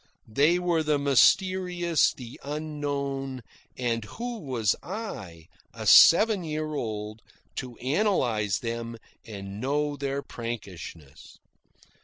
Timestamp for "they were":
0.33-0.81